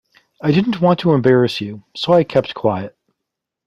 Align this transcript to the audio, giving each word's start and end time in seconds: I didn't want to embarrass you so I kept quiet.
I 0.41 0.51
didn't 0.51 0.81
want 0.81 0.99
to 1.01 1.11
embarrass 1.13 1.61
you 1.61 1.83
so 1.95 2.13
I 2.13 2.23
kept 2.23 2.55
quiet. 2.55 2.97